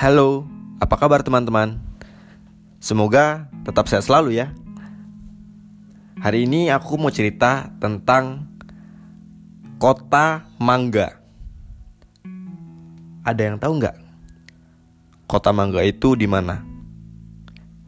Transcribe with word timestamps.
Halo, 0.00 0.48
apa 0.80 0.96
kabar 0.96 1.20
teman-teman? 1.20 1.76
Semoga 2.80 3.52
tetap 3.68 3.84
sehat 3.84 4.08
selalu 4.08 4.32
ya. 4.32 4.48
Hari 6.24 6.48
ini 6.48 6.72
aku 6.72 6.96
mau 6.96 7.12
cerita 7.12 7.68
tentang 7.76 8.48
kota 9.76 10.48
mangga. 10.56 11.20
Ada 13.28 13.52
yang 13.52 13.60
tahu 13.60 13.76
nggak? 13.76 13.96
Kota 15.28 15.52
mangga 15.52 15.84
itu 15.84 16.16
di 16.16 16.24
mana? 16.24 16.64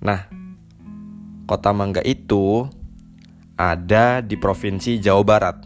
Nah, 0.05 0.29
kota 1.49 1.73
mangga 1.73 2.05
itu 2.05 2.69
ada 3.57 4.21
di 4.21 4.37
provinsi 4.37 5.01
Jawa 5.01 5.25
Barat. 5.25 5.57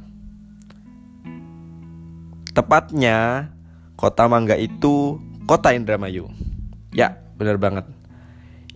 Tepatnya, 2.55 3.51
kota 3.99 4.31
mangga 4.31 4.55
itu 4.55 5.27
kota 5.47 5.73
Indramayu. 5.73 6.27
Ya, 6.91 7.23
benar 7.39 7.57
banget. 7.57 7.87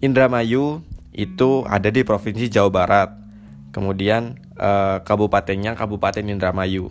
Indramayu 0.01 0.81
itu 1.11 1.67
ada 1.67 1.91
di 1.91 2.07
provinsi 2.07 2.47
Jawa 2.47 2.71
Barat. 2.71 3.11
Kemudian 3.75 4.39
eh, 4.59 4.97
kabupatennya 5.03 5.75
Kabupaten 5.75 6.25
Indramayu. 6.27 6.91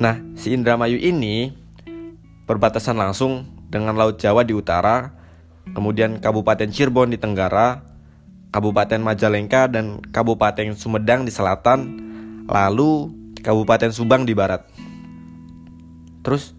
Nah, 0.00 0.16
si 0.36 0.56
Indramayu 0.56 0.96
ini 0.96 1.52
berbatasan 2.48 2.96
langsung 2.96 3.44
dengan 3.68 3.96
Laut 3.96 4.16
Jawa 4.16 4.44
di 4.44 4.56
utara, 4.56 5.12
kemudian 5.76 6.16
Kabupaten 6.16 6.72
Cirebon 6.72 7.12
di 7.12 7.20
tenggara, 7.20 7.84
Kabupaten 8.48 8.98
Majalengka 9.04 9.68
dan 9.68 10.00
Kabupaten 10.00 10.72
Sumedang 10.72 11.28
di 11.28 11.32
selatan, 11.32 11.78
lalu 12.48 13.12
Kabupaten 13.44 13.92
Subang 13.92 14.24
di 14.24 14.32
barat. 14.32 14.64
Terus 16.24 16.56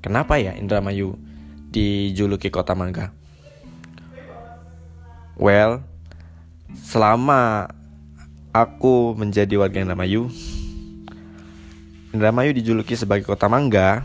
kenapa 0.00 0.40
ya 0.40 0.56
Indramayu 0.56 1.29
dijuluki 1.70 2.50
kota 2.50 2.74
mangga? 2.74 3.14
Well, 5.38 5.80
selama 6.84 7.70
aku 8.52 9.16
menjadi 9.16 9.56
warga 9.56 9.80
Indramayu, 9.80 10.28
Indramayu 12.10 12.50
dijuluki 12.52 12.98
sebagai 12.98 13.24
kota 13.24 13.46
mangga 13.46 14.04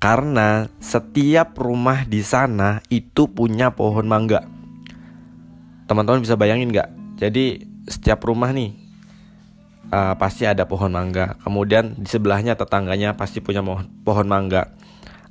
karena 0.00 0.70
setiap 0.80 1.58
rumah 1.60 2.08
di 2.08 2.24
sana 2.24 2.80
itu 2.88 3.28
punya 3.28 3.74
pohon 3.74 4.08
mangga. 4.08 4.46
Teman-teman 5.90 6.22
bisa 6.24 6.38
bayangin 6.38 6.72
nggak? 6.72 6.88
Jadi 7.20 7.66
setiap 7.84 8.24
rumah 8.24 8.54
nih 8.54 8.72
uh, 9.92 10.14
pasti 10.16 10.46
ada 10.46 10.64
pohon 10.64 10.88
mangga. 10.94 11.36
Kemudian 11.42 11.98
di 11.98 12.08
sebelahnya 12.08 12.56
tetangganya 12.56 13.18
pasti 13.18 13.44
punya 13.44 13.60
pohon 14.06 14.26
mangga. 14.30 14.72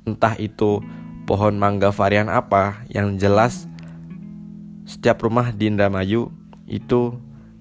Entah 0.04 0.36
itu 0.38 0.84
pohon 1.30 1.54
mangga 1.54 1.94
varian 1.94 2.26
apa, 2.26 2.82
yang 2.90 3.14
jelas 3.14 3.70
setiap 4.82 5.22
rumah 5.22 5.54
di 5.54 5.70
Indramayu 5.70 6.34
itu 6.66 7.14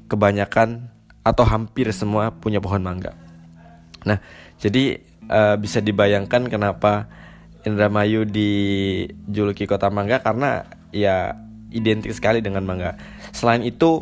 kebanyakan 0.10 0.90
atau 1.22 1.46
hampir 1.46 1.86
semua 1.94 2.34
punya 2.34 2.58
pohon 2.58 2.82
mangga. 2.82 3.14
Nah, 4.10 4.18
jadi 4.58 5.06
uh, 5.30 5.54
bisa 5.62 5.86
dibayangkan 5.86 6.50
kenapa 6.50 7.14
Indramayu 7.62 8.26
dijuluki 8.26 9.70
kota 9.70 9.94
mangga 9.94 10.18
karena 10.26 10.66
ya 10.90 11.38
identik 11.70 12.10
sekali 12.18 12.42
dengan 12.42 12.66
mangga. 12.66 12.98
Selain 13.30 13.62
itu, 13.62 14.02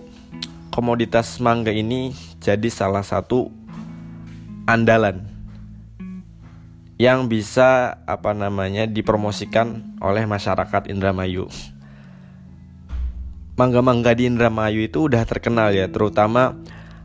komoditas 0.72 1.44
mangga 1.44 1.76
ini 1.76 2.16
jadi 2.40 2.72
salah 2.72 3.04
satu 3.04 3.52
andalan 4.64 5.27
yang 6.98 7.30
bisa 7.30 8.02
apa 8.09 8.34
namanya 8.34 8.90
dipromosikan 8.90 9.98
oleh 10.02 10.26
masyarakat 10.26 10.89
Indramayu. 10.89 11.45
Mangga-mangga 13.58 14.17
di 14.17 14.26
Indramayu 14.26 14.86
itu 14.86 15.05
udah 15.10 15.22
terkenal 15.26 15.73
ya, 15.73 15.89
terutama 15.89 16.58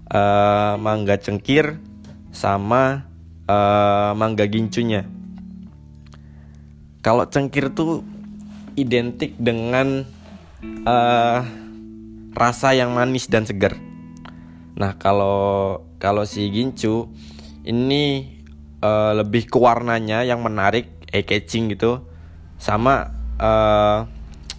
uh, 0.08 0.76
mangga 0.80 1.16
cengkir 1.20 1.76
sama 2.32 3.04
uh, 3.48 4.16
mangga 4.16 4.48
gincunya. 4.48 5.04
Kalau 7.04 7.28
cengkir 7.28 7.72
tuh 7.72 8.04
identik 8.76 9.36
dengan 9.36 10.08
uh, 10.88 11.40
rasa 12.32 12.72
yang 12.72 12.96
manis 12.96 13.28
dan 13.28 13.44
segar. 13.44 13.76
Nah 14.72 14.96
kalau 14.96 15.84
kalau 16.00 16.24
si 16.24 16.48
gincu 16.48 17.12
ini 17.68 18.38
uh, 18.82 19.16
lebih 19.16 19.46
ke 19.46 19.56
warnanya 19.56 20.26
yang 20.26 20.42
menarik, 20.42 20.90
eye 21.08 21.24
catching 21.24 21.70
gitu, 21.72 22.02
sama 22.58 23.14
uh, 23.38 24.04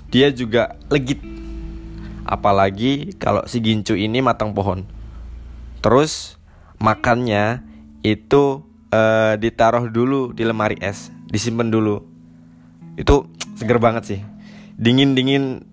dia 0.09 0.31
juga 0.31 0.79
legit. 0.87 1.19
Apalagi 2.23 3.13
kalau 3.19 3.43
si 3.45 3.59
gincu 3.59 3.99
ini 3.99 4.23
matang 4.23 4.55
pohon. 4.55 4.87
Terus 5.83 6.39
makannya 6.79 7.59
itu 8.01 8.63
uh, 8.95 9.35
ditaruh 9.35 9.91
dulu 9.91 10.31
di 10.31 10.47
lemari 10.47 10.79
es, 10.79 11.11
disimpan 11.27 11.67
dulu. 11.67 11.99
Itu 12.95 13.27
seger 13.59 13.77
banget 13.77 14.03
sih. 14.07 14.19
Dingin-dingin 14.79 15.67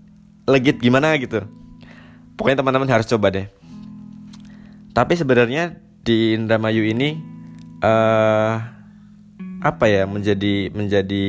legit 0.50 0.82
gimana 0.82 1.14
gitu. 1.22 1.46
Pokoknya 2.34 2.66
teman-teman 2.66 2.90
harus 2.90 3.06
coba 3.06 3.30
deh. 3.30 3.46
Tapi 4.90 5.14
sebenarnya 5.14 5.78
di 6.02 6.34
Indramayu 6.34 6.82
ini 6.82 7.14
uh, 7.80 8.54
apa 9.60 9.84
ya 9.92 10.08
menjadi 10.08 10.72
menjadi 10.72 11.26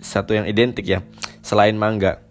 satu 0.00 0.32
yang 0.32 0.48
identik 0.48 0.88
ya 0.88 1.04
selain 1.44 1.76
mangga. 1.76 2.24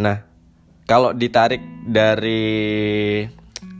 Nah, 0.00 0.24
kalau 0.84 1.12
ditarik 1.12 1.60
dari 1.88 3.24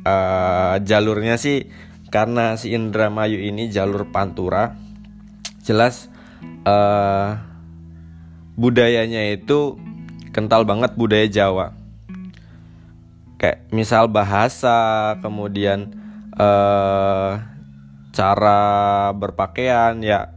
uh, 0.04 0.76
jalurnya 0.80 1.36
sih 1.36 1.68
karena 2.08 2.56
si 2.56 2.72
Indramayu 2.72 3.40
ini 3.40 3.68
jalur 3.68 4.08
pantura, 4.08 4.76
jelas 5.64 6.08
uh, 6.64 7.36
budayanya 8.56 9.32
itu 9.32 9.76
kental 10.32 10.64
banget 10.64 10.96
budaya 10.96 11.28
Jawa. 11.28 11.76
Kayak 13.40 13.72
misal 13.72 14.04
bahasa, 14.08 15.16
kemudian 15.24 15.99
uh, 16.40 17.36
cara 18.16 18.60
berpakaian 19.12 20.00
ya 20.00 20.32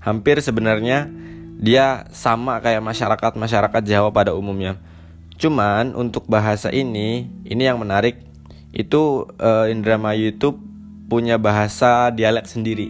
hampir 0.00 0.40
sebenarnya 0.40 1.12
dia 1.60 2.08
sama 2.12 2.60
kayak 2.64 2.80
masyarakat-masyarakat 2.80 3.82
Jawa 3.84 4.08
pada 4.12 4.32
umumnya. 4.32 4.80
Cuman 5.36 5.92
untuk 5.92 6.24
bahasa 6.24 6.72
ini, 6.72 7.28
ini 7.44 7.62
yang 7.68 7.76
menarik 7.76 8.24
itu 8.72 9.28
uh, 9.36 9.68
Indramayu 9.68 10.32
itu 10.32 10.56
punya 11.12 11.36
bahasa 11.36 12.08
dialek 12.08 12.48
sendiri, 12.48 12.88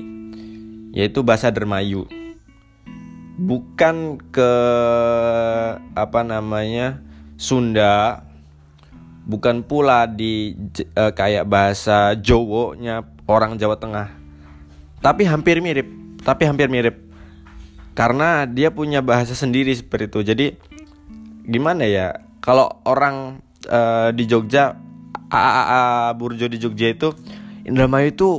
yaitu 0.94 1.26
bahasa 1.26 1.50
Dermayu 1.50 2.06
bukan 3.36 4.16
ke 4.32 4.52
apa 5.92 6.20
namanya 6.24 7.04
Sunda 7.36 8.24
bukan 9.26 9.66
pula 9.66 10.06
di 10.06 10.54
uh, 10.94 11.10
kayak 11.12 11.44
bahasa 11.50 12.14
Jowo-nya 12.16 13.04
orang 13.26 13.58
Jawa 13.58 13.76
Tengah. 13.76 14.08
Tapi 15.02 15.26
hampir 15.28 15.60
mirip 15.60 16.06
tapi 16.26 16.42
hampir 16.42 16.66
mirip. 16.66 16.98
Karena 17.94 18.44
dia 18.50 18.74
punya 18.74 18.98
bahasa 18.98 19.38
sendiri 19.38 19.70
seperti 19.70 20.10
itu. 20.10 20.20
Jadi 20.26 20.46
gimana 21.46 21.86
ya? 21.86 22.18
Kalau 22.42 22.82
orang 22.82 23.38
uh, 23.70 24.10
di 24.10 24.26
Jogja 24.26 24.74
AAA 25.30 26.14
Burjo 26.18 26.50
di 26.50 26.58
Jogja 26.58 26.90
itu 26.90 27.14
Indramayu 27.62 28.10
itu 28.10 28.30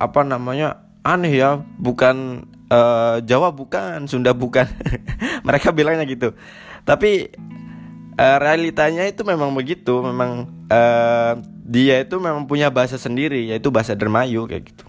apa 0.00 0.24
namanya? 0.24 0.80
Aneh 1.06 1.38
ya 1.38 1.62
bukan 1.78 2.48
uh, 2.72 3.22
Jawa 3.22 3.52
bukan, 3.52 4.08
Sunda 4.08 4.32
bukan. 4.32 4.66
Mereka 5.46 5.70
bilangnya 5.76 6.08
gitu. 6.08 6.32
Tapi 6.82 7.30
uh, 8.16 8.38
realitanya 8.40 9.04
itu 9.06 9.22
memang 9.22 9.52
begitu, 9.52 10.00
memang 10.02 10.50
uh, 10.72 11.38
dia 11.62 12.02
itu 12.02 12.16
memang 12.18 12.48
punya 12.48 12.72
bahasa 12.72 12.96
sendiri 12.96 13.48
yaitu 13.48 13.68
bahasa 13.68 13.92
Dermayu 13.92 14.48
kayak 14.48 14.72
gitu. 14.72 14.86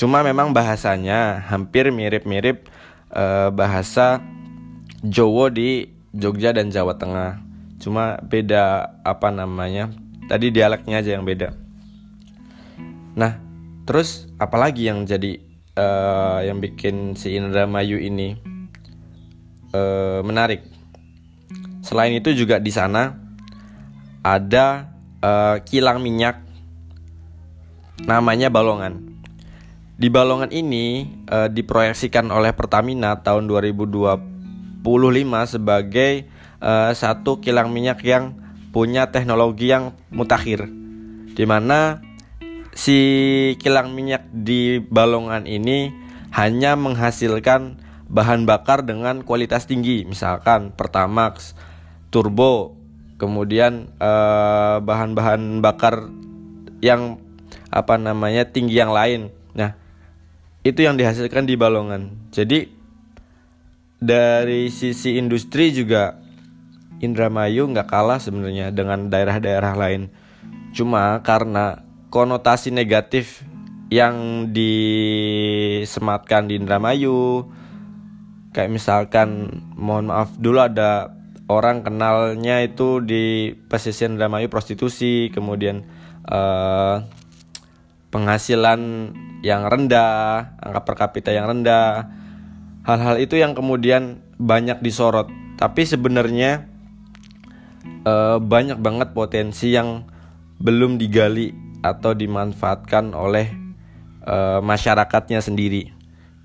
Cuma 0.00 0.24
memang 0.24 0.56
bahasanya 0.56 1.44
hampir 1.52 1.92
mirip-mirip 1.92 2.70
uh, 3.12 3.52
bahasa 3.52 4.24
Jawa 5.04 5.52
di 5.52 5.92
Jogja 6.16 6.56
dan 6.56 6.72
Jawa 6.72 6.96
Tengah. 6.96 7.40
Cuma 7.80 8.16
beda 8.24 8.96
apa 9.04 9.28
namanya? 9.28 9.92
Tadi 10.28 10.52
dialeknya 10.52 11.04
aja 11.04 11.16
yang 11.16 11.24
beda. 11.24 11.52
Nah, 13.16 13.36
terus 13.84 14.30
apalagi 14.38 14.88
yang 14.88 15.04
jadi 15.04 15.36
uh, 15.76 16.40
yang 16.44 16.60
bikin 16.64 17.18
si 17.18 17.34
Indramayu 17.36 18.00
ini 18.00 18.36
uh, 19.74 20.20
menarik. 20.24 20.79
Selain 21.90 22.14
itu 22.14 22.30
juga 22.38 22.62
di 22.62 22.70
sana 22.70 23.18
ada 24.22 24.94
uh, 25.18 25.58
kilang 25.66 25.98
minyak 25.98 26.38
namanya 28.06 28.46
Balongan. 28.46 29.18
Di 29.98 30.06
Balongan 30.06 30.54
ini 30.54 31.10
uh, 31.26 31.50
diproyeksikan 31.50 32.30
oleh 32.30 32.54
Pertamina 32.54 33.18
tahun 33.18 33.50
2025 33.50 34.86
sebagai 35.50 36.30
uh, 36.62 36.94
satu 36.94 37.42
kilang 37.42 37.74
minyak 37.74 38.06
yang 38.06 38.38
punya 38.70 39.10
teknologi 39.10 39.74
yang 39.74 39.90
mutakhir. 40.14 40.70
Di 41.34 41.42
mana 41.42 41.98
si 42.70 42.98
kilang 43.58 43.98
minyak 43.98 44.30
di 44.30 44.78
Balongan 44.78 45.42
ini 45.42 45.90
hanya 46.30 46.78
menghasilkan 46.78 47.82
bahan 48.06 48.46
bakar 48.46 48.86
dengan 48.86 49.26
kualitas 49.26 49.66
tinggi, 49.66 50.06
misalkan 50.06 50.70
Pertamax, 50.70 51.58
turbo, 52.10 52.74
kemudian 53.16 53.94
bahan 53.96 54.82
bahan-bahan 54.84 55.62
bakar 55.62 56.10
yang 56.82 57.22
apa 57.70 57.94
namanya 57.96 58.44
tinggi 58.50 58.76
yang 58.82 58.90
lain. 58.90 59.30
Nah, 59.54 59.78
itu 60.66 60.82
yang 60.82 60.98
dihasilkan 60.98 61.46
di 61.46 61.54
Balongan. 61.54 62.30
Jadi 62.34 62.66
dari 64.00 64.68
sisi 64.72 65.16
industri 65.20 65.70
juga 65.70 66.18
Indramayu 67.00 67.64
nggak 67.70 67.88
kalah 67.88 68.20
sebenarnya 68.20 68.74
dengan 68.74 69.08
daerah-daerah 69.08 69.72
lain. 69.72 70.12
Cuma 70.76 71.22
karena 71.24 71.80
konotasi 72.12 72.74
negatif 72.74 73.40
yang 73.90 74.48
disematkan 74.54 76.46
di 76.46 76.58
Indramayu, 76.60 77.48
kayak 78.54 78.70
misalkan 78.70 79.62
mohon 79.74 80.10
maaf 80.14 80.34
dulu 80.38 80.62
ada 80.62 81.19
orang 81.50 81.82
kenalnya 81.82 82.62
itu 82.62 83.02
di 83.02 83.50
pesisir 83.66 84.06
Indramayu 84.06 84.46
prostitusi, 84.46 85.34
kemudian 85.34 85.82
uh, 86.30 87.02
penghasilan 88.14 88.80
yang 89.42 89.66
rendah, 89.66 90.54
angka 90.62 90.80
per 90.86 90.94
kapita 90.94 91.34
yang 91.34 91.50
rendah. 91.50 92.06
Hal-hal 92.86 93.18
itu 93.18 93.34
yang 93.34 93.58
kemudian 93.58 94.22
banyak 94.38 94.78
disorot. 94.78 95.26
Tapi 95.58 95.82
sebenarnya 95.84 96.70
uh, 98.06 98.38
banyak 98.38 98.78
banget 98.78 99.10
potensi 99.10 99.74
yang 99.74 100.06
belum 100.62 100.96
digali 100.96 101.52
atau 101.82 102.12
dimanfaatkan 102.14 103.12
oleh 103.12 103.50
uh, 104.24 104.62
masyarakatnya 104.62 105.42
sendiri. 105.42 105.92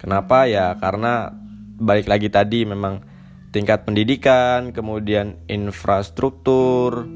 Kenapa 0.02 0.50
ya? 0.50 0.76
Karena 0.82 1.32
balik 1.76 2.08
lagi 2.08 2.32
tadi 2.32 2.64
memang 2.64 3.15
tingkat 3.56 3.88
pendidikan, 3.88 4.76
kemudian 4.76 5.40
infrastruktur 5.48 7.08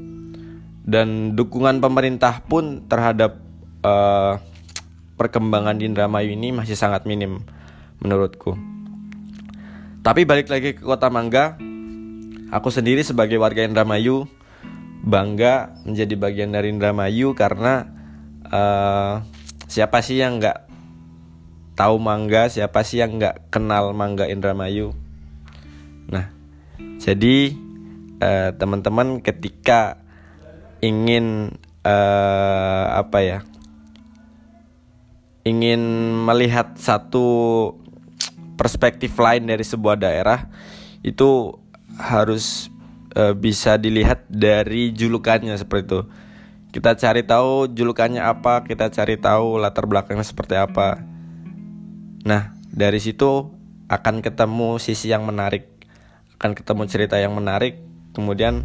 dan 0.88 1.36
dukungan 1.36 1.84
pemerintah 1.84 2.40
pun 2.48 2.88
terhadap 2.88 3.36
uh, 3.84 4.40
perkembangan 5.20 5.76
Indramayu 5.84 6.32
ini 6.32 6.56
masih 6.56 6.80
sangat 6.80 7.04
minim 7.04 7.44
menurutku. 8.00 8.56
Tapi 10.00 10.24
balik 10.24 10.48
lagi 10.48 10.72
ke 10.72 10.80
Kota 10.80 11.12
Mangga, 11.12 11.60
aku 12.48 12.72
sendiri 12.72 13.04
sebagai 13.04 13.36
warga 13.36 13.60
Indramayu 13.60 14.24
bangga 15.04 15.76
menjadi 15.84 16.14
bagian 16.16 16.56
dari 16.56 16.72
Indramayu 16.72 17.36
karena 17.36 17.84
uh, 18.48 19.20
siapa 19.68 20.00
sih 20.00 20.24
yang 20.24 20.40
nggak 20.40 20.72
tahu 21.76 22.00
mangga, 22.00 22.48
siapa 22.48 22.80
sih 22.80 23.04
yang 23.04 23.20
nggak 23.20 23.52
kenal 23.52 23.92
mangga 23.92 24.24
Indramayu. 24.24 25.09
Nah, 26.08 26.32
jadi 26.96 27.52
uh, 28.22 28.50
teman-teman 28.56 29.20
ketika 29.20 30.00
ingin 30.80 31.58
uh, 31.84 32.86
apa 32.96 33.18
ya 33.20 33.38
ingin 35.44 35.80
melihat 36.24 36.76
satu 36.76 37.28
perspektif 38.60 39.16
lain 39.16 39.48
dari 39.48 39.64
sebuah 39.64 39.96
daerah 39.96 40.52
itu 41.00 41.56
harus 41.96 42.68
e, 43.16 43.32
bisa 43.32 43.80
dilihat 43.80 44.28
dari 44.28 44.92
julukannya 44.92 45.56
seperti 45.56 45.84
itu. 45.88 46.00
Kita 46.70 46.94
cari 46.94 47.24
tahu 47.24 47.72
julukannya 47.72 48.20
apa, 48.20 48.62
kita 48.68 48.92
cari 48.92 49.16
tahu 49.16 49.58
latar 49.58 49.88
belakangnya 49.88 50.22
seperti 50.22 50.54
apa. 50.60 51.02
Nah, 52.22 52.54
dari 52.68 53.00
situ 53.00 53.48
akan 53.90 54.22
ketemu 54.22 54.78
sisi 54.78 55.10
yang 55.10 55.26
menarik, 55.26 55.69
akan 56.40 56.56
ketemu 56.56 56.88
cerita 56.88 57.20
yang 57.20 57.36
menarik, 57.36 57.76
kemudian 58.16 58.64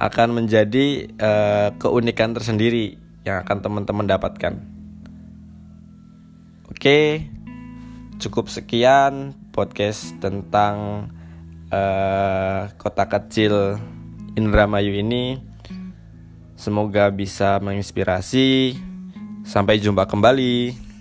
akan 0.00 0.32
menjadi 0.32 1.12
e, 1.12 1.30
keunikan 1.76 2.32
tersendiri 2.32 2.96
yang 3.28 3.44
akan 3.44 3.60
teman-teman 3.60 4.08
dapatkan. 4.08 4.56
Oke, 6.72 7.28
cukup 8.16 8.48
sekian 8.48 9.36
podcast 9.52 10.16
tentang 10.24 11.06
uh, 11.68 12.72
kota 12.80 13.04
kecil 13.06 13.76
Indramayu 14.34 14.96
ini. 14.96 15.36
Semoga 16.56 17.12
bisa 17.12 17.60
menginspirasi. 17.60 18.78
Sampai 19.42 19.82
jumpa 19.82 20.06
kembali. 20.06 20.91